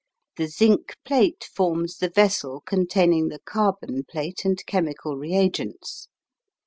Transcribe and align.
The 0.37 0.47
zinc 0.47 0.95
plate 1.05 1.43
forms 1.43 1.97
the 1.97 2.09
vessel 2.09 2.61
containing 2.61 3.27
the 3.27 3.37
carbon 3.37 4.03
plate 4.03 4.43
and 4.45 4.59
chemical 4.65 5.15
reagents. 5.15 6.07